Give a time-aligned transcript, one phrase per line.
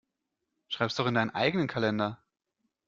[0.69, 2.23] Schreib es doch in deinen eigenen Kalender.